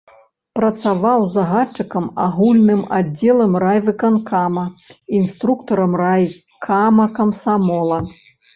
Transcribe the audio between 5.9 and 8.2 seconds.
райкама камсамола.